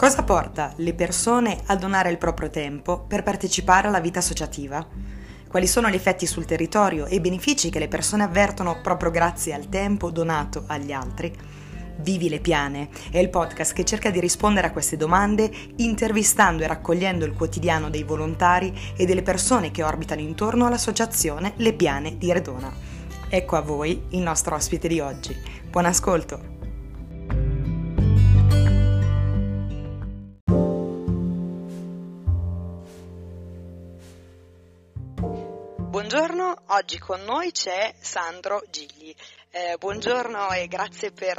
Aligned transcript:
Cosa 0.00 0.22
porta 0.22 0.72
le 0.76 0.94
persone 0.94 1.60
a 1.66 1.76
donare 1.76 2.10
il 2.10 2.16
proprio 2.16 2.48
tempo 2.48 3.00
per 3.00 3.22
partecipare 3.22 3.86
alla 3.86 4.00
vita 4.00 4.20
associativa? 4.20 4.82
Quali 5.46 5.66
sono 5.66 5.90
gli 5.90 5.94
effetti 5.94 6.26
sul 6.26 6.46
territorio 6.46 7.04
e 7.04 7.16
i 7.16 7.20
benefici 7.20 7.68
che 7.68 7.78
le 7.78 7.86
persone 7.86 8.22
avvertono 8.22 8.80
proprio 8.80 9.10
grazie 9.10 9.52
al 9.52 9.68
tempo 9.68 10.10
donato 10.10 10.64
agli 10.68 10.90
altri? 10.90 11.30
Vivi 11.98 12.30
le 12.30 12.40
Piane 12.40 12.88
è 13.10 13.18
il 13.18 13.28
podcast 13.28 13.74
che 13.74 13.84
cerca 13.84 14.08
di 14.08 14.20
rispondere 14.20 14.68
a 14.68 14.72
queste 14.72 14.96
domande 14.96 15.52
intervistando 15.76 16.62
e 16.62 16.68
raccogliendo 16.68 17.26
il 17.26 17.34
quotidiano 17.34 17.90
dei 17.90 18.02
volontari 18.02 18.74
e 18.96 19.04
delle 19.04 19.20
persone 19.20 19.70
che 19.70 19.82
orbitano 19.82 20.22
intorno 20.22 20.64
all'associazione 20.64 21.52
Le 21.56 21.74
Piane 21.74 22.16
di 22.16 22.32
Redona. 22.32 22.72
Ecco 23.28 23.56
a 23.56 23.60
voi 23.60 24.04
il 24.12 24.20
nostro 24.20 24.54
ospite 24.54 24.88
di 24.88 24.98
oggi. 24.98 25.36
Buon 25.68 25.84
ascolto! 25.84 26.59
Oggi 36.72 36.98
con 36.98 37.22
noi 37.22 37.50
c'è 37.50 37.94
Sandro 37.98 38.62
Gigli. 38.70 39.14
Eh, 39.50 39.76
buongiorno 39.78 40.50
e 40.50 40.68
grazie 40.68 41.10
per, 41.10 41.36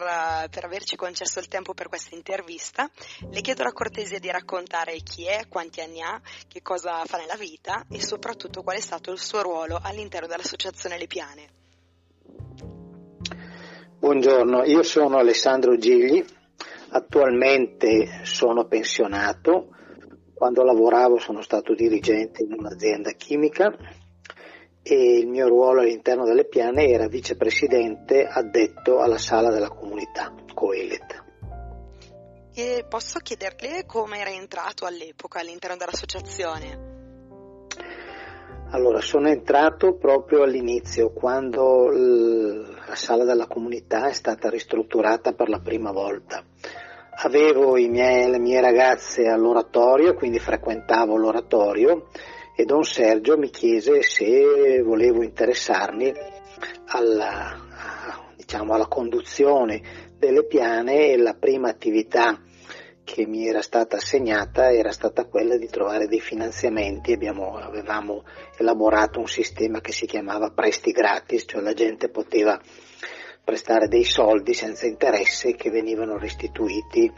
per, 0.50 0.66
averci 0.66 0.98
concesso 0.98 1.40
il 1.40 1.48
tempo 1.48 1.74
per 1.74 1.88
questa 1.88 2.16
intervista. 2.16 2.90
Le 3.30 3.42
chiedo 3.42 3.64
la 3.64 3.72
cortesia 3.72 4.20
di 4.20 4.30
raccontare 4.30 4.98
chi 4.98 5.26
è, 5.26 5.48
quanti 5.48 5.80
anni 5.80 6.02
ha, 6.02 6.20
che 6.48 6.62
cosa 6.62 7.06
fa 7.06 7.18
nella 7.18 7.36
vita 7.36 7.86
e 7.90 8.02
soprattutto 8.02 8.62
qual 8.64 8.76
è 8.76 8.82
stato 8.82 9.12
il 9.12 9.20
suo 9.20 9.42
ruolo 9.42 9.80
all'interno 9.82 10.28
dell'Associazione 10.28 10.98
Le 10.98 11.08
Piane. 11.08 11.50
Buongiorno, 14.00 14.64
io 14.66 14.84
sono 14.84 15.18
Alessandro 15.18 15.78
Gigli, 15.78 16.24
attualmente 16.90 18.22
sono 18.24 18.66
pensionato. 18.66 19.70
Quando 20.34 20.64
lavoravo 20.64 21.20
sono 21.20 21.42
stato 21.42 21.76
dirigente 21.76 22.42
in 22.42 22.54
un'azienda 22.54 23.12
chimica 23.12 23.72
e 24.84 25.18
il 25.20 25.28
mio 25.28 25.48
ruolo 25.48 25.82
all'interno 25.82 26.26
delle 26.26 26.46
piane 26.46 26.88
era 26.88 27.08
vicepresidente 27.08 28.26
addetto 28.26 29.00
alla 29.00 29.18
sala 29.18 29.52
della 29.52 29.70
comunità 29.70 30.34
Coelet. 30.54 31.24
E 32.54 32.86
posso 32.88 33.20
chiederle 33.20 33.86
come 33.86 34.20
era 34.20 34.30
entrato 34.30 34.86
all'epoca 34.86 35.40
all'interno 35.40 35.78
dell'associazione? 35.78 36.90
Allora, 38.74 39.02
sono 39.02 39.28
entrato 39.28 39.96
proprio 39.96 40.44
all'inizio, 40.44 41.12
quando 41.12 41.90
la 41.90 42.96
sala 42.96 43.26
della 43.26 43.48
comunità 43.48 44.08
è 44.08 44.14
stata 44.14 44.50
ristrutturata 44.50 45.34
per 45.34 45.50
la 45.50 45.60
prima 45.60 45.92
volta. 45.92 46.44
Avevo 47.24 47.74
miei, 47.74 48.30
le 48.30 48.40
mie 48.40 48.62
ragazze 48.62 49.28
all'oratorio, 49.28 50.14
quindi 50.14 50.40
frequentavo 50.40 51.18
l'oratorio 51.18 52.08
e 52.62 52.66
Don 52.66 52.84
Sergio 52.84 53.40
mi 53.40 53.50
chiese 53.50 54.04
se 54.04 54.84
volevo 54.84 55.24
interessarmi 55.24 56.14
alla, 56.90 57.58
diciamo, 58.36 58.76
alla 58.76 58.86
conduzione 58.86 59.82
delle 60.20 60.46
piane 60.46 61.08
e 61.08 61.18
la 61.18 61.34
prima 61.34 61.70
attività 61.70 62.40
che 63.04 63.26
mi 63.26 63.48
era 63.48 63.64
stata 63.64 63.96
assegnata 63.96 64.72
era 64.72 64.92
stata 64.92 65.26
quella 65.26 65.58
di 65.58 65.66
trovare 65.70 66.08
dei 66.08 66.20
finanziamenti, 66.20 67.14
Abbiamo, 67.14 67.58
avevamo 67.58 68.26
elaborato 68.56 69.18
un 69.18 69.28
sistema 69.28 69.82
che 69.82 69.92
si 69.92 70.06
chiamava 70.06 70.52
presti 70.52 70.92
gratis, 70.92 71.46
cioè 71.48 71.62
la 71.62 71.74
gente 71.74 72.10
poteva 72.10 72.62
prestare 73.52 73.90
dei 73.90 74.06
soldi 74.06 74.54
senza 74.54 74.86
interesse 74.86 75.56
che 75.56 75.70
venivano 75.70 76.18
restituiti 76.18 77.04
eh, 77.04 77.12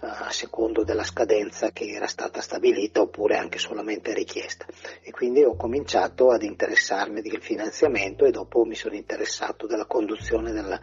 a 0.00 0.30
secondo 0.30 0.84
della 0.84 1.02
scadenza 1.02 1.72
che 1.72 1.86
era 1.86 2.06
stata 2.06 2.40
stabilita 2.40 3.00
oppure 3.00 3.36
anche 3.36 3.58
solamente 3.58 4.14
richiesta. 4.14 4.64
E 5.02 5.10
quindi 5.10 5.42
ho 5.42 5.56
cominciato 5.56 6.30
ad 6.30 6.44
interessarmi 6.44 7.20
del 7.20 7.42
finanziamento 7.42 8.24
e 8.24 8.30
dopo 8.30 8.64
mi 8.64 8.76
sono 8.76 8.94
interessato 8.94 9.66
della 9.66 9.86
conduzione 9.86 10.52
della, 10.52 10.80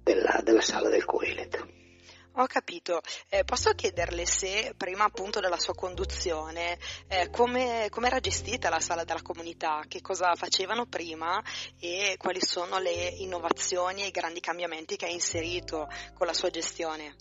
della, 0.00 0.40
della 0.44 0.60
sala 0.60 0.90
del 0.90 1.04
Coelet. 1.04 1.85
Ho 2.38 2.46
capito. 2.46 3.00
Eh, 3.30 3.44
posso 3.44 3.72
chiederle 3.72 4.26
se 4.26 4.74
prima 4.76 5.04
appunto 5.04 5.40
della 5.40 5.58
sua 5.58 5.74
conduzione, 5.74 6.76
eh, 7.08 7.30
come 7.30 7.88
era 7.90 8.20
gestita 8.20 8.68
la 8.68 8.78
sala 8.78 9.04
della 9.04 9.22
comunità, 9.22 9.82
che 9.88 10.02
cosa 10.02 10.34
facevano 10.34 10.84
prima 10.84 11.42
e 11.80 12.16
quali 12.18 12.40
sono 12.42 12.78
le 12.78 13.14
innovazioni 13.20 14.02
e 14.02 14.08
i 14.08 14.10
grandi 14.10 14.40
cambiamenti 14.40 14.96
che 14.96 15.06
ha 15.06 15.10
inserito 15.10 15.88
con 16.12 16.26
la 16.26 16.34
sua 16.34 16.50
gestione? 16.50 17.14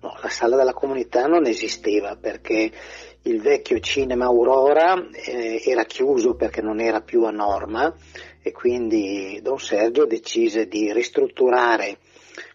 No, 0.00 0.16
la 0.22 0.30
sala 0.30 0.56
della 0.56 0.72
comunità 0.72 1.26
non 1.26 1.44
esisteva 1.44 2.16
perché 2.16 2.72
il 3.24 3.42
vecchio 3.42 3.78
cinema 3.78 4.24
Aurora 4.24 4.94
eh, 5.12 5.62
era 5.66 5.84
chiuso 5.84 6.34
perché 6.34 6.62
non 6.62 6.80
era 6.80 7.02
più 7.02 7.24
a 7.24 7.30
norma 7.30 7.94
e 8.40 8.52
quindi 8.52 9.38
Don 9.42 9.58
Sergio 9.58 10.06
decise 10.06 10.66
di 10.66 10.90
ristrutturare 10.94 11.98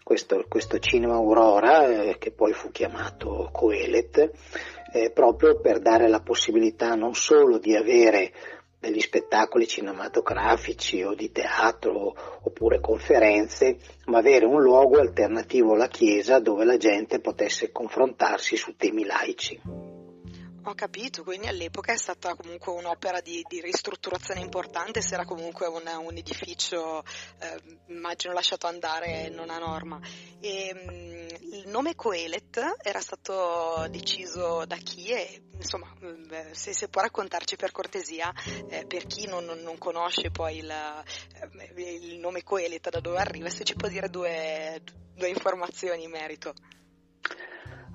questo, 0.02 0.44
questo 0.48 0.78
cinema 0.78 1.14
Aurora, 1.14 1.86
eh, 1.86 2.16
che 2.18 2.30
poi 2.30 2.52
fu 2.52 2.70
chiamato 2.70 3.48
Coelet, 3.52 4.30
eh, 4.92 5.10
proprio 5.10 5.60
per 5.60 5.80
dare 5.80 6.08
la 6.08 6.20
possibilità 6.20 6.94
non 6.94 7.14
solo 7.14 7.58
di 7.58 7.76
avere 7.76 8.32
degli 8.80 9.00
spettacoli 9.00 9.66
cinematografici 9.66 11.02
o 11.02 11.14
di 11.14 11.32
teatro 11.32 12.14
oppure 12.42 12.80
conferenze, 12.80 13.78
ma 14.06 14.18
avere 14.18 14.44
un 14.44 14.62
luogo 14.62 15.00
alternativo 15.00 15.74
alla 15.74 15.88
chiesa 15.88 16.38
dove 16.38 16.64
la 16.64 16.76
gente 16.76 17.20
potesse 17.20 17.72
confrontarsi 17.72 18.56
su 18.56 18.76
temi 18.76 19.04
laici. 19.04 19.87
Ho 20.68 20.74
capito, 20.74 21.22
quindi 21.22 21.46
all'epoca 21.46 21.94
è 21.94 21.96
stata 21.96 22.34
comunque 22.34 22.72
un'opera 22.72 23.22
di, 23.22 23.42
di 23.48 23.58
ristrutturazione 23.62 24.40
importante, 24.40 25.00
se 25.00 25.14
era 25.14 25.24
comunque 25.24 25.66
un, 25.66 25.80
un 25.86 26.14
edificio, 26.14 27.02
eh, 27.38 27.78
immagino 27.86 28.34
lasciato 28.34 28.66
andare 28.66 29.30
non 29.30 29.48
a 29.48 29.56
norma. 29.56 29.98
E, 30.40 30.74
mh, 30.74 30.92
mm, 30.92 31.26
il 31.54 31.68
nome 31.68 31.94
Coelet 31.94 32.60
era 32.82 33.00
stato 33.00 33.86
deciso 33.88 34.66
da 34.66 34.76
chi 34.76 35.06
e 35.06 35.42
insomma 35.52 35.90
mm, 36.04 36.50
se, 36.50 36.74
se 36.74 36.88
può 36.88 37.00
raccontarci 37.00 37.56
per 37.56 37.72
cortesia, 37.72 38.30
eh, 38.68 38.84
per 38.84 39.06
chi 39.06 39.26
non, 39.26 39.46
non, 39.46 39.78
conosce 39.78 40.30
poi 40.30 40.58
il, 40.58 40.70
eh, 40.70 41.82
il 41.82 42.18
nome 42.18 42.44
Coelet 42.44 42.90
da 42.90 43.00
dove 43.00 43.16
arriva, 43.16 43.48
se 43.48 43.64
ci 43.64 43.74
può 43.74 43.88
dire 43.88 44.10
due, 44.10 44.82
due 45.14 45.30
informazioni 45.30 46.02
in 46.02 46.10
merito. 46.10 46.52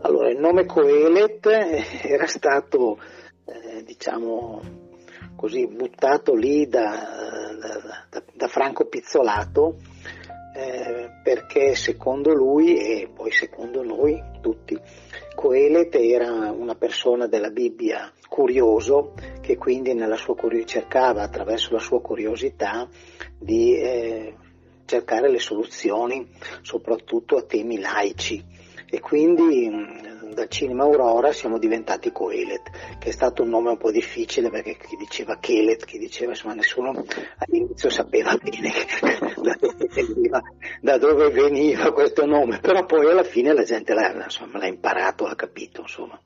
Allora, 0.05 0.29
il 0.29 0.37
nome 0.37 0.65
Coelet 0.65 1.45
era 2.03 2.27
stato, 2.27 2.99
eh, 3.45 3.83
diciamo 3.83 4.61
così, 5.37 5.65
buttato 5.65 6.35
lì 6.35 6.67
da, 6.67 7.55
da, 8.09 8.23
da 8.33 8.47
Franco 8.49 8.85
Pizzolato 8.87 9.77
eh, 10.53 11.09
perché 11.23 11.75
secondo 11.75 12.33
lui 12.33 12.75
e 12.75 13.09
poi 13.15 13.31
secondo 13.31 13.81
noi 13.81 14.21
tutti, 14.41 14.77
Coelet 15.35 15.95
era 15.95 16.51
una 16.51 16.75
persona 16.75 17.27
della 17.27 17.49
Bibbia 17.49 18.11
curioso 18.27 19.13
che 19.39 19.55
quindi 19.55 19.93
sua, 20.17 20.35
cercava 20.65 21.21
attraverso 21.21 21.71
la 21.71 21.79
sua 21.79 22.01
curiosità 22.01 22.89
di 23.39 23.77
eh, 23.77 24.35
cercare 24.83 25.29
le 25.29 25.39
soluzioni 25.39 26.27
soprattutto 26.61 27.37
a 27.37 27.43
temi 27.43 27.79
laici 27.79 28.51
e 28.93 28.99
quindi 28.99 29.67
mm, 29.67 30.33
da 30.33 30.47
Cinema 30.47 30.83
Aurora 30.83 31.31
siamo 31.31 31.57
diventati 31.57 32.11
Coelet, 32.11 32.69
che 32.99 33.09
è 33.09 33.11
stato 33.11 33.41
un 33.41 33.49
nome 33.49 33.71
un 33.71 33.77
po' 33.77 33.89
difficile 33.89 34.51
perché 34.51 34.77
chi 34.77 34.95
diceva 34.97 35.39
Kelet, 35.39 35.83
chi 35.83 35.97
diceva 35.97 36.33
insomma 36.33 36.53
nessuno 36.53 37.03
all'inizio 37.39 37.89
sapeva 37.89 38.37
bene 38.37 38.71
da 39.41 39.57
dove, 39.59 39.87
veniva, 39.89 40.43
da 40.79 40.97
dove 40.99 41.29
veniva 41.31 41.91
questo 41.91 42.27
nome, 42.27 42.59
però 42.59 42.85
poi 42.85 43.09
alla 43.09 43.23
fine 43.23 43.51
la 43.51 43.63
gente 43.63 43.95
l'ha, 43.95 44.13
insomma, 44.25 44.59
l'ha 44.59 44.67
imparato, 44.67 45.25
l'ha 45.25 45.35
capito 45.35 45.81
insomma. 45.81 46.21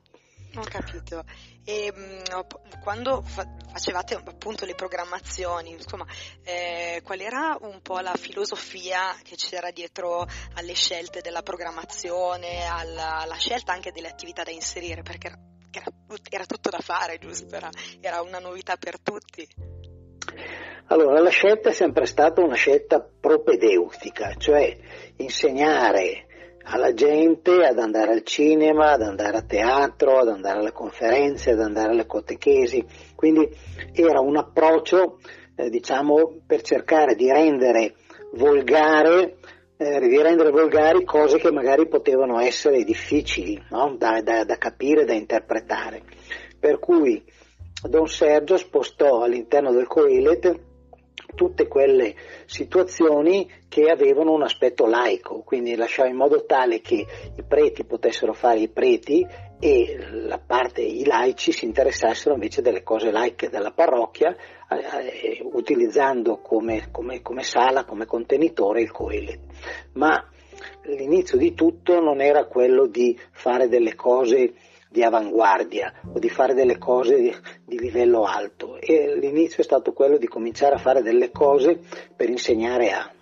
Ho 0.56 0.62
capito. 0.62 1.24
E 1.64 1.92
mh, 1.94 2.80
quando 2.82 3.22
fa- 3.22 3.46
facevate 3.70 4.14
appunto 4.14 4.64
le 4.64 4.74
programmazioni, 4.74 5.72
insomma, 5.72 6.06
eh, 6.42 7.00
qual 7.04 7.20
era 7.20 7.56
un 7.60 7.80
po' 7.82 8.00
la 8.00 8.14
filosofia 8.14 9.14
che 9.22 9.36
c'era 9.36 9.70
dietro 9.70 10.26
alle 10.54 10.74
scelte 10.74 11.20
della 11.20 11.42
programmazione, 11.42 12.64
alla, 12.64 13.18
alla 13.18 13.36
scelta 13.36 13.72
anche 13.72 13.92
delle 13.92 14.08
attività 14.08 14.42
da 14.42 14.50
inserire? 14.50 15.02
Perché 15.02 15.26
era, 15.28 15.38
era, 15.70 15.90
era 16.30 16.46
tutto 16.46 16.70
da 16.70 16.80
fare, 16.80 17.18
giusto? 17.18 17.54
Era, 17.54 17.68
era 18.00 18.22
una 18.22 18.38
novità 18.38 18.76
per 18.76 18.98
tutti. 19.00 19.46
Allora, 20.90 21.20
la 21.20 21.28
scelta 21.28 21.68
è 21.68 21.72
sempre 21.72 22.06
stata 22.06 22.40
una 22.40 22.54
scelta 22.54 23.00
propedeutica, 23.00 24.34
cioè 24.36 24.74
insegnare 25.16 26.27
alla 26.70 26.92
gente 26.92 27.64
ad 27.64 27.78
andare 27.78 28.12
al 28.12 28.22
cinema, 28.22 28.92
ad 28.92 29.02
andare 29.02 29.38
a 29.38 29.42
teatro, 29.42 30.18
ad 30.18 30.28
andare 30.28 30.58
alle 30.58 30.72
conferenze, 30.72 31.52
ad 31.52 31.60
andare 31.60 31.92
alle 31.92 32.06
cotechesi. 32.06 32.84
Quindi 33.14 33.48
era 33.92 34.20
un 34.20 34.36
approccio, 34.36 35.18
eh, 35.56 35.70
diciamo, 35.70 36.40
per 36.46 36.60
cercare 36.62 37.14
di 37.14 37.30
rendere 37.30 37.94
volgare 38.34 39.38
eh, 39.78 39.98
rende 40.00 40.50
volgari 40.50 41.04
cose 41.04 41.38
che 41.38 41.52
magari 41.52 41.86
potevano 41.86 42.40
essere 42.40 42.82
difficili 42.82 43.62
no? 43.70 43.94
da, 43.96 44.20
da, 44.20 44.44
da 44.44 44.56
capire, 44.58 45.04
da 45.04 45.14
interpretare. 45.14 46.02
Per 46.58 46.78
cui 46.80 47.22
Don 47.88 48.08
Sergio 48.08 48.56
spostò 48.56 49.22
all'interno 49.22 49.72
del 49.72 49.86
Coelet 49.86 50.67
tutte 51.38 51.68
quelle 51.68 52.16
situazioni 52.46 53.48
che 53.68 53.90
avevano 53.90 54.32
un 54.32 54.42
aspetto 54.42 54.86
laico, 54.86 55.42
quindi 55.44 55.76
lasciava 55.76 56.08
in 56.08 56.16
modo 56.16 56.44
tale 56.44 56.80
che 56.80 57.06
i 57.36 57.44
preti 57.46 57.84
potessero 57.84 58.32
fare 58.32 58.58
i 58.58 58.68
preti 58.68 59.24
e 59.60 59.96
la 60.10 60.40
parte, 60.44 60.82
i 60.82 61.04
laici 61.04 61.52
si 61.52 61.64
interessassero 61.64 62.34
invece 62.34 62.60
delle 62.60 62.82
cose 62.82 63.12
laiche 63.12 63.50
della 63.50 63.70
parrocchia, 63.70 64.34
eh, 64.68 65.40
utilizzando 65.52 66.38
come, 66.38 66.88
come, 66.90 67.22
come, 67.22 67.44
sala, 67.44 67.84
come 67.84 68.04
contenitore 68.04 68.82
il 68.82 68.90
Coelet. 68.90 69.38
Ma 69.92 70.28
l'inizio 70.86 71.38
di 71.38 71.54
tutto 71.54 72.00
non 72.00 72.20
era 72.20 72.46
quello 72.46 72.86
di 72.86 73.16
fare 73.30 73.68
delle 73.68 73.94
cose 73.94 74.54
di 74.88 75.02
avanguardia 75.02 75.92
o 76.12 76.18
di 76.18 76.28
fare 76.28 76.54
delle 76.54 76.78
cose 76.78 77.20
di, 77.20 77.36
di, 77.64 77.78
livello 77.78 78.24
alto 78.24 78.78
e 78.80 79.16
l'inizio 79.16 79.58
è 79.58 79.64
stato 79.64 79.92
quello 79.92 80.16
di 80.16 80.26
cominciare 80.26 80.74
a 80.74 80.78
fare 80.78 81.02
delle 81.02 81.30
cose 81.30 81.80
per 82.16 82.28
insegnare 82.28 82.92
a. 82.92 83.12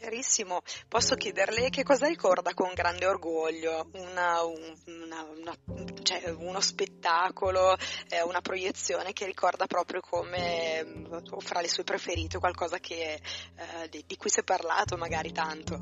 Chiarissimo, 0.00 0.62
posso 0.88 1.14
chiederle 1.14 1.68
che 1.68 1.82
cosa 1.82 2.06
ricorda 2.06 2.54
con 2.54 2.72
grande 2.72 3.04
orgoglio? 3.04 3.90
Una, 3.92 4.42
una, 4.44 5.26
una, 5.28 5.54
cioè 6.02 6.30
uno 6.30 6.58
spettacolo, 6.60 7.76
eh, 8.08 8.22
una 8.22 8.40
proiezione 8.40 9.12
che 9.12 9.26
ricorda 9.26 9.66
proprio 9.66 10.00
come, 10.00 11.04
o 11.10 11.40
fra 11.40 11.60
le 11.60 11.68
sue 11.68 11.84
preferite, 11.84 12.38
qualcosa 12.38 12.78
che, 12.78 13.12
eh, 13.12 13.88
di, 13.90 14.02
di 14.06 14.16
cui 14.16 14.30
si 14.30 14.40
è 14.40 14.42
parlato 14.42 14.96
magari 14.96 15.32
tanto? 15.32 15.78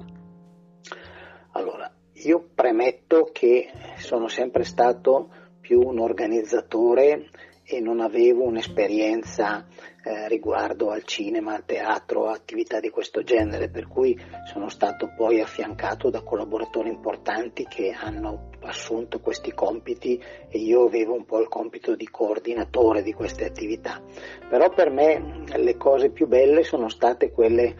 Allora, 1.52 1.88
io 2.24 2.48
premetto 2.54 3.28
che 3.32 3.70
sono 3.96 4.28
sempre 4.28 4.64
stato 4.64 5.28
più 5.60 5.80
un 5.80 6.00
organizzatore 6.00 7.28
e 7.70 7.80
non 7.80 8.00
avevo 8.00 8.44
un'esperienza 8.44 9.66
eh, 10.02 10.26
riguardo 10.26 10.88
al 10.90 11.04
cinema, 11.04 11.54
al 11.54 11.66
teatro, 11.66 12.28
attività 12.28 12.80
di 12.80 12.88
questo 12.88 13.22
genere, 13.22 13.68
per 13.68 13.86
cui 13.86 14.18
sono 14.50 14.70
stato 14.70 15.12
poi 15.14 15.42
affiancato 15.42 16.08
da 16.08 16.22
collaboratori 16.22 16.88
importanti 16.88 17.66
che 17.66 17.90
hanno 17.90 18.48
assunto 18.62 19.20
questi 19.20 19.52
compiti 19.52 20.18
e 20.48 20.58
io 20.58 20.86
avevo 20.86 21.12
un 21.12 21.26
po' 21.26 21.40
il 21.40 21.48
compito 21.48 21.94
di 21.94 22.08
coordinatore 22.08 23.02
di 23.02 23.12
queste 23.12 23.44
attività. 23.44 24.00
Però 24.48 24.70
per 24.70 24.90
me 24.90 25.44
le 25.54 25.76
cose 25.76 26.08
più 26.08 26.26
belle 26.26 26.64
sono 26.64 26.88
state 26.88 27.30
quelle, 27.30 27.76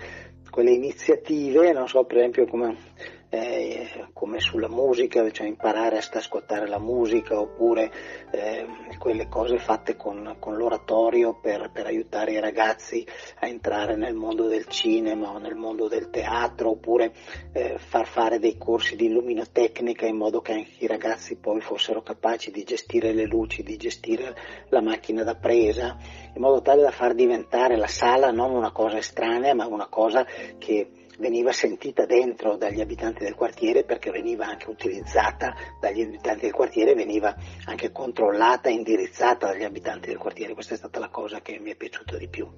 quelle 0.51 0.73
iniziative, 0.73 1.73
non 1.73 1.89
so 1.89 2.05
per 2.05 2.19
esempio 2.19 2.47
come 2.47 2.77
eh, 3.31 4.09
come 4.13 4.41
sulla 4.41 4.69
musica, 4.69 5.31
cioè 5.31 5.47
imparare 5.47 5.99
a 5.99 6.07
ascoltare 6.13 6.67
la 6.67 6.79
musica 6.79 7.39
oppure 7.39 7.91
eh, 8.31 8.67
quelle 8.99 9.29
cose 9.29 9.59
fatte 9.59 9.97
con, 9.97 10.37
con 10.39 10.57
l'oratorio 10.57 11.39
per, 11.41 11.71
per, 11.73 11.87
aiutare 11.87 12.33
i 12.33 12.41
ragazzi 12.41 13.07
a 13.41 13.47
entrare 13.47 13.97
nel 13.97 14.15
mondo 14.15 14.47
del 14.47 14.67
cinema 14.67 15.31
o 15.31 15.39
nel 15.39 15.55
mondo 15.55 15.89
del 15.89 16.11
teatro 16.11 16.71
oppure 16.71 17.13
eh, 17.53 17.77
far 17.79 18.07
fare 18.07 18.39
dei 18.39 18.57
corsi 18.57 18.97
di 18.97 19.07
illuminotecnica 19.07 20.07
in 20.07 20.17
modo 20.17 20.41
che 20.41 20.53
anche 20.53 20.71
i 20.79 20.87
ragazzi 20.87 21.37
poi 21.37 21.61
fossero 21.61 22.03
capaci 22.03 22.51
di 22.51 22.65
gestire 22.65 23.13
le 23.13 23.27
luci, 23.27 23.63
di 23.63 23.77
gestire 23.77 24.37
la 24.69 24.81
macchina 24.81 25.23
da 25.23 25.35
presa 25.35 25.97
in 26.35 26.41
modo 26.41 26.63
tale 26.63 26.83
da 26.83 26.91
far 26.91 27.15
diventare 27.15 27.77
la 27.77 27.87
sala 27.87 28.31
non 28.31 28.55
una 28.55 28.73
cosa 28.73 28.99
estranea 28.99 29.55
ma 29.55 29.67
una 29.67 29.87
cosa 29.87 30.27
che 30.59 31.07
veniva 31.19 31.53
sentita 31.53 32.07
dentro 32.07 32.57
dagli 32.57 32.81
abitanti 32.81 33.25
del 33.25 33.35
quartiere 33.35 33.85
perché 33.85 34.11
veniva 34.11 34.47
anche 34.47 34.69
utilizzata 34.69 35.55
dagli 35.81 36.03
abitanti 36.03 36.43
del 36.43 36.53
quartiere, 36.53 36.95
veniva 36.95 37.35
anche 37.67 37.91
controllata 37.93 38.69
e 38.69 38.73
indirizzata 38.73 39.49
dagli 39.49 39.65
abitanti 39.65 40.09
del 40.09 40.19
quartiere. 40.19 40.55
Questa 40.55 40.75
è 40.75 40.79
stata 40.79 40.99
la 40.99 41.09
cosa 41.09 41.41
che 41.41 41.59
mi 41.59 41.71
è 41.71 41.77
piaciuta 41.77 42.17
di 42.17 42.29
più. 42.29 42.49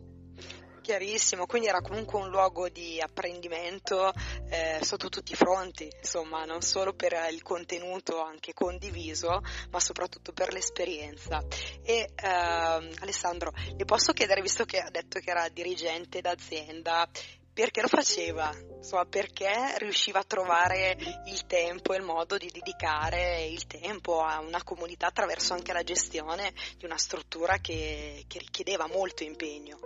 Chiarissimo, 0.82 1.46
quindi 1.46 1.68
era 1.68 1.82
comunque 1.82 2.18
un 2.18 2.30
luogo 2.30 2.68
di 2.68 3.00
apprendimento 3.00 4.12
eh, 4.48 4.78
sotto 4.82 5.08
tutti 5.08 5.32
i 5.32 5.36
fronti, 5.36 5.88
insomma, 5.98 6.44
non 6.46 6.62
solo 6.62 6.94
per 6.94 7.14
il 7.30 7.42
contenuto 7.42 8.20
anche 8.20 8.54
condiviso, 8.54 9.42
ma 9.70 9.78
soprattutto 9.78 10.32
per 10.32 10.52
l'esperienza. 10.52 11.44
E 11.84 12.10
eh, 12.14 12.26
Alessandro, 12.26 13.52
le 13.76 13.84
posso 13.84 14.12
chiedere, 14.12 14.40
visto 14.40 14.64
che 14.64 14.80
ha 14.80 14.90
detto 14.90 15.20
che 15.20 15.30
era 15.30 15.48
dirigente 15.50 16.22
d'azienda, 16.22 17.06
perché 17.52 17.80
lo 17.80 17.88
faceva, 17.88 18.52
insomma, 18.76 19.04
perché 19.04 19.74
riusciva 19.78 20.20
a 20.20 20.24
trovare 20.24 20.96
il 21.26 21.46
tempo 21.46 21.92
e 21.92 21.96
il 21.96 22.04
modo 22.04 22.36
di 22.36 22.50
dedicare 22.52 23.44
il 23.44 23.66
tempo 23.66 24.20
a 24.22 24.40
una 24.40 24.62
comunità 24.62 25.08
attraverso 25.08 25.52
anche 25.52 25.72
la 25.72 25.82
gestione 25.82 26.52
di 26.78 26.84
una 26.84 26.98
struttura 26.98 27.58
che, 27.58 28.24
che 28.26 28.38
richiedeva 28.38 28.86
molto 28.86 29.24
impegno. 29.24 29.78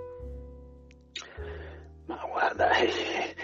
Ma 2.07 2.23
guarda, 2.27 2.71
eh, 2.77 3.35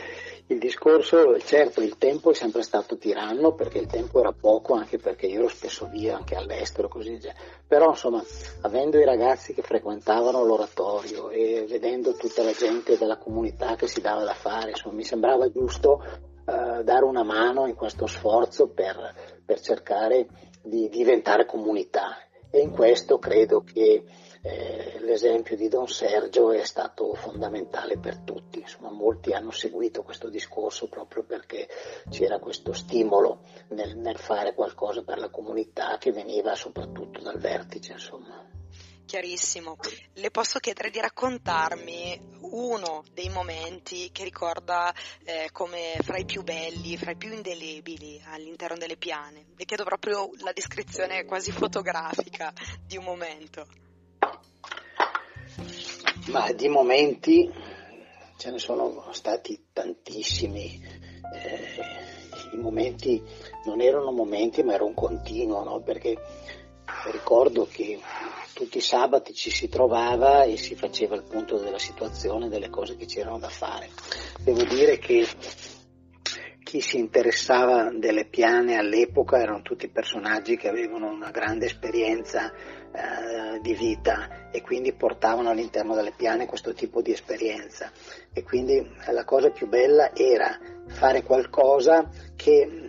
il 0.50 0.58
discorso, 0.58 1.38
certo, 1.38 1.80
il 1.80 1.96
tempo 1.96 2.32
è 2.32 2.34
sempre 2.34 2.62
stato 2.62 2.98
tiranno 2.98 3.54
perché 3.54 3.78
il 3.78 3.86
tempo 3.86 4.18
era 4.18 4.32
poco, 4.32 4.74
anche 4.74 4.98
perché 4.98 5.26
io 5.26 5.38
ero 5.38 5.48
spesso 5.48 5.86
via, 5.86 6.16
anche 6.16 6.34
all'estero, 6.34 6.88
così 6.88 7.20
Però, 7.68 7.90
insomma, 7.90 8.20
avendo 8.62 8.98
i 8.98 9.04
ragazzi 9.04 9.54
che 9.54 9.62
frequentavano 9.62 10.44
l'oratorio 10.44 11.30
e 11.30 11.66
vedendo 11.68 12.14
tutta 12.14 12.42
la 12.42 12.50
gente 12.50 12.98
della 12.98 13.16
comunità 13.16 13.76
che 13.76 13.86
si 13.86 14.00
dava 14.00 14.24
da 14.24 14.34
fare, 14.34 14.70
insomma, 14.70 14.96
mi 14.96 15.04
sembrava 15.04 15.48
giusto 15.52 16.02
eh, 16.02 16.82
dare 16.82 17.04
una 17.04 17.22
mano 17.22 17.66
in 17.68 17.76
questo 17.76 18.08
sforzo 18.08 18.70
per, 18.70 19.42
per 19.44 19.60
cercare 19.60 20.26
di 20.64 20.88
diventare 20.88 21.46
comunità. 21.46 22.18
E 22.50 22.58
in 22.58 22.72
questo 22.72 23.20
credo 23.20 23.62
che 23.62 24.02
eh, 24.42 24.98
l'esempio 25.00 25.56
di 25.56 25.68
Don 25.68 25.88
Sergio 25.88 26.50
è 26.52 26.64
stato 26.64 27.14
fondamentale 27.14 27.98
per 27.98 28.18
tutti, 28.18 28.60
insomma 28.60 28.90
molti 28.90 29.32
hanno 29.32 29.50
seguito 29.50 30.02
questo 30.02 30.28
discorso 30.28 30.88
proprio 30.88 31.24
perché 31.24 31.68
c'era 32.08 32.38
questo 32.38 32.72
stimolo 32.72 33.40
nel, 33.68 33.96
nel 33.96 34.16
fare 34.18 34.54
qualcosa 34.54 35.02
per 35.02 35.18
la 35.18 35.28
comunità 35.28 35.98
che 35.98 36.12
veniva 36.12 36.54
soprattutto 36.54 37.20
dal 37.20 37.38
vertice 37.38 37.92
insomma 37.92 38.48
chiarissimo. 39.10 39.76
Le 40.14 40.30
posso 40.30 40.60
chiedere 40.60 40.88
di 40.88 41.00
raccontarmi 41.00 42.38
uno 42.52 43.02
dei 43.12 43.28
momenti 43.28 44.10
che 44.12 44.22
ricorda 44.22 44.94
eh, 45.24 45.48
come 45.50 45.98
fra 46.02 46.16
i 46.16 46.24
più 46.24 46.44
belli, 46.44 46.96
fra 46.96 47.10
i 47.10 47.16
più 47.16 47.32
indelebili 47.32 48.22
all'interno 48.26 48.76
delle 48.76 48.96
piane. 48.96 49.46
Le 49.56 49.64
chiedo 49.64 49.82
proprio 49.82 50.30
la 50.44 50.52
descrizione 50.52 51.24
quasi 51.24 51.50
fotografica 51.50 52.52
di 52.86 52.96
un 52.98 53.02
momento. 53.02 53.66
Ma 56.30 56.52
di 56.52 56.68
momenti 56.68 57.50
ce 58.36 58.50
ne 58.50 58.58
sono 58.58 59.08
stati 59.12 59.66
tantissimi. 59.72 60.80
Eh, 61.34 62.54
I 62.54 62.56
momenti 62.56 63.22
non 63.64 63.80
erano 63.80 64.12
momenti, 64.12 64.62
ma 64.62 64.74
era 64.74 64.84
un 64.84 64.94
continuo, 64.94 65.62
no? 65.64 65.80
perché 65.80 66.16
ricordo 67.10 67.66
che 67.70 67.98
tutti 68.52 68.78
i 68.78 68.82
sabati 68.82 69.34
ci 69.34 69.50
si 69.50 69.68
trovava 69.68 70.44
e 70.44 70.56
si 70.56 70.74
faceva 70.74 71.16
il 71.16 71.24
punto 71.24 71.58
della 71.58 71.78
situazione, 71.78 72.48
delle 72.48 72.70
cose 72.70 72.96
che 72.96 73.06
c'erano 73.06 73.38
da 73.38 73.48
fare. 73.48 73.90
Devo 74.40 74.64
dire 74.64 74.98
che 74.98 75.26
chi 76.70 76.80
si 76.80 76.98
interessava 76.98 77.90
delle 77.92 78.26
piane 78.26 78.76
all'epoca 78.76 79.40
erano 79.40 79.60
tutti 79.60 79.88
personaggi 79.88 80.56
che 80.56 80.68
avevano 80.68 81.10
una 81.10 81.32
grande 81.32 81.66
esperienza 81.66 82.52
eh, 82.52 83.58
di 83.60 83.74
vita 83.74 84.48
e 84.52 84.62
quindi 84.62 84.92
portavano 84.92 85.50
all'interno 85.50 85.96
delle 85.96 86.12
piane 86.16 86.46
questo 86.46 86.72
tipo 86.72 87.02
di 87.02 87.10
esperienza. 87.10 87.90
E 88.32 88.44
quindi 88.44 88.76
eh, 88.76 89.12
la 89.12 89.24
cosa 89.24 89.50
più 89.50 89.66
bella 89.66 90.14
era 90.14 90.56
fare 90.86 91.24
qualcosa 91.24 92.08
che 92.36 92.88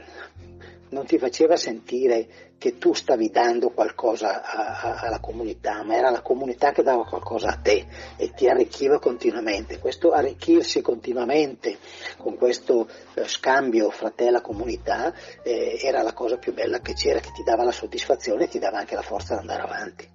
non 0.90 1.06
ti 1.08 1.18
faceva 1.18 1.56
sentire 1.56 2.51
che 2.62 2.78
tu 2.78 2.94
stavi 2.94 3.32
dando 3.32 3.72
qualcosa 3.72 4.44
a, 4.44 4.82
a, 4.82 5.00
alla 5.00 5.20
comunità, 5.20 5.82
ma 5.84 5.96
era 5.96 6.12
la 6.12 6.22
comunità 6.22 6.72
che 6.72 6.84
dava 6.84 7.04
qualcosa 7.06 7.48
a 7.48 7.58
te 7.58 7.88
e 8.18 8.34
ti 8.34 8.48
arricchiva 8.48 9.00
continuamente. 9.00 9.80
Questo 9.80 10.12
arricchirsi 10.12 10.80
continuamente 10.84 11.80
con 12.18 12.38
questo 12.38 12.88
eh, 13.16 13.28
scambio 13.28 13.90
fra 13.90 14.12
te 14.12 14.28
e 14.28 14.30
la 14.30 14.42
comunità 14.42 15.12
eh, 15.42 15.80
era 15.82 16.04
la 16.04 16.14
cosa 16.14 16.38
più 16.38 16.54
bella 16.54 16.82
che 16.82 16.94
c'era, 16.94 17.20
che 17.20 17.32
ti 17.34 17.42
dava 17.42 17.64
la 17.64 17.72
soddisfazione 17.72 18.44
e 18.44 18.48
ti 18.48 18.60
dava 18.60 18.78
anche 18.78 18.94
la 18.94 19.02
forza 19.02 19.34
di 19.34 19.40
andare 19.40 19.64
avanti. 19.64 20.10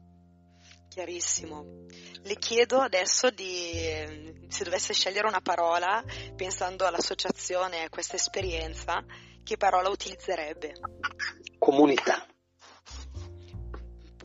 Chiarissimo. 0.89 1.65
Le 2.23 2.37
chiedo 2.37 2.79
adesso 2.79 3.29
di, 3.31 4.47
se 4.47 4.63
dovesse 4.63 4.95
scegliere 4.95 5.27
una 5.27 5.41
parola, 5.41 6.01
pensando 6.37 6.87
all'associazione, 6.87 7.83
a 7.83 7.89
questa 7.89 8.15
esperienza, 8.15 9.05
che 9.43 9.57
parola 9.57 9.89
utilizzerebbe? 9.89 10.75
Comunità 11.59 12.25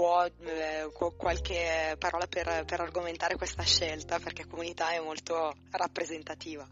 può 0.01 0.25
eh, 0.25 0.89
qualche 1.15 1.95
parola 1.99 2.25
per, 2.25 2.65
per 2.65 2.79
argomentare 2.79 3.35
questa 3.35 3.61
scelta 3.61 4.17
perché 4.17 4.47
comunità 4.47 4.89
è 4.89 4.99
molto 4.99 5.53
rappresentativa. 5.69 6.67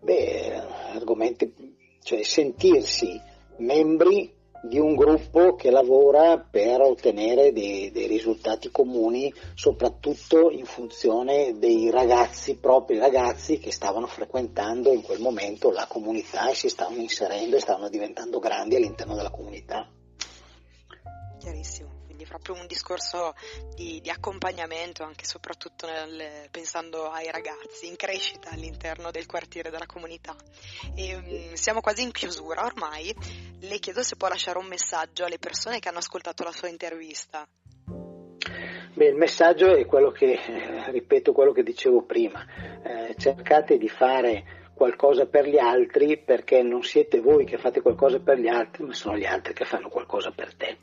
Beh, 0.00 0.54
argomenti, 0.92 1.54
cioè 2.02 2.24
sentirsi 2.24 3.20
membri 3.58 4.34
di 4.64 4.80
un 4.80 4.96
gruppo 4.96 5.54
che 5.54 5.70
lavora 5.70 6.36
per 6.38 6.80
ottenere 6.80 7.52
dei, 7.52 7.92
dei, 7.92 8.08
risultati 8.08 8.72
comuni, 8.72 9.32
soprattutto 9.54 10.50
in 10.50 10.64
funzione 10.64 11.58
dei 11.58 11.92
ragazzi, 11.92 12.56
propri 12.56 12.98
ragazzi 12.98 13.60
che 13.60 13.70
stavano 13.70 14.08
frequentando 14.08 14.92
in 14.92 15.02
quel 15.02 15.20
momento 15.20 15.70
la 15.70 15.86
comunità 15.86 16.50
e 16.50 16.54
si 16.54 16.68
stavano 16.68 17.00
inserendo 17.00 17.54
e 17.54 17.60
stavano 17.60 17.88
diventando 17.88 18.40
grandi 18.40 18.74
all'interno 18.74 19.14
della 19.14 19.30
comunità. 19.30 19.88
Chiarissimo 21.44 22.02
quindi 22.14 22.26
proprio 22.26 22.54
un 22.54 22.66
discorso 22.66 23.34
di, 23.74 24.00
di 24.00 24.08
accompagnamento 24.08 25.02
anche 25.02 25.24
e 25.24 25.26
soprattutto 25.26 25.86
nel, 25.86 26.48
pensando 26.50 27.10
ai 27.10 27.28
ragazzi 27.30 27.88
in 27.88 27.96
crescita 27.96 28.50
all'interno 28.50 29.10
del 29.10 29.26
quartiere 29.26 29.68
della 29.68 29.86
comunità. 29.86 30.34
E, 30.94 31.14
um, 31.14 31.52
siamo 31.54 31.80
quasi 31.80 32.02
in 32.02 32.12
chiusura 32.12 32.64
ormai, 32.64 33.14
le 33.60 33.78
chiedo 33.78 34.02
se 34.02 34.16
può 34.16 34.28
lasciare 34.28 34.58
un 34.58 34.66
messaggio 34.66 35.24
alle 35.24 35.38
persone 35.38 35.80
che 35.80 35.88
hanno 35.88 35.98
ascoltato 35.98 36.44
la 36.44 36.52
sua 36.52 36.68
intervista. 36.68 37.46
Beh, 38.94 39.06
il 39.06 39.16
messaggio 39.16 39.74
è 39.74 39.84
quello 39.86 40.12
che, 40.12 40.38
ripeto 40.86 41.32
quello 41.32 41.50
che 41.50 41.64
dicevo 41.64 42.04
prima, 42.04 42.46
eh, 42.80 43.16
cercate 43.18 43.76
di 43.76 43.88
fare 43.88 44.62
qualcosa 44.74 45.26
per 45.26 45.48
gli 45.48 45.58
altri 45.58 46.16
perché 46.18 46.62
non 46.62 46.82
siete 46.82 47.20
voi 47.20 47.44
che 47.44 47.58
fate 47.58 47.80
qualcosa 47.80 48.20
per 48.20 48.38
gli 48.38 48.48
altri, 48.48 48.84
ma 48.84 48.92
sono 48.92 49.16
gli 49.16 49.24
altri 49.24 49.52
che 49.52 49.64
fanno 49.64 49.88
qualcosa 49.88 50.30
per 50.30 50.54
te. 50.54 50.73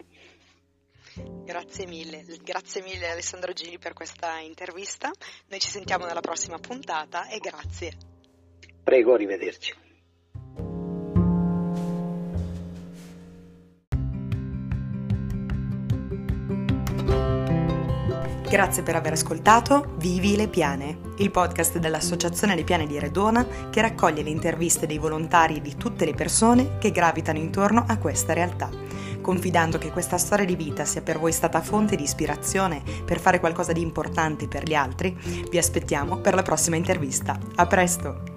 Grazie 1.44 1.86
mille, 1.88 2.24
grazie 2.44 2.82
mille 2.82 3.10
Alessandro 3.10 3.52
Gili 3.54 3.78
per 3.78 3.94
questa 3.94 4.40
intervista. 4.40 5.12
Noi 5.48 5.60
ci 5.60 5.70
sentiamo 5.70 6.06
nella 6.06 6.22
prossima 6.22 6.58
puntata 6.58 7.28
e 7.28 7.40
grazie. 7.40 7.92
Prego, 8.84 9.14
arrivederci. 9.14 9.74
Grazie 18.52 18.84
per 18.84 18.98
aver 18.98 19.14
ascoltato 19.14 19.96
Vivi 19.98 20.36
le 20.36 20.50
Piane, 20.50 21.14
il 21.20 21.32
podcast 21.32 21.78
dell'Associazione 21.78 22.54
Le 22.54 22.66
Piane 22.66 22.86
di 22.86 23.00
Redona 23.00 23.70
che 23.70 23.80
raccoglie 23.80 24.24
le 24.24 24.30
interviste 24.30 24.86
dei 24.86 24.98
volontari 24.98 25.56
e 25.56 25.62
di 25.62 25.78
tutte 25.78 26.04
le 26.04 26.14
persone 26.14 26.78
che 26.78 26.92
gravitano 26.92 27.38
intorno 27.38 27.86
a 27.88 27.98
questa 27.98 28.34
realtà. 28.34 28.91
Confidando 29.22 29.78
che 29.78 29.92
questa 29.92 30.18
storia 30.18 30.46
di 30.46 30.56
vita 30.56 30.84
sia 30.84 31.02
per 31.02 31.20
voi 31.20 31.32
stata 31.32 31.62
fonte 31.62 31.96
di 31.96 32.04
ispirazione 32.04 32.82
per 33.06 33.20
fare 33.20 33.40
qualcosa 33.40 33.72
di 33.72 33.82
importante 33.82 34.48
per 34.48 34.64
gli 34.64 34.74
altri, 34.74 35.16
vi 35.50 35.58
aspettiamo 35.58 36.18
per 36.18 36.34
la 36.34 36.42
prossima 36.42 36.76
intervista. 36.76 37.38
A 37.56 37.68
presto! 37.68 38.31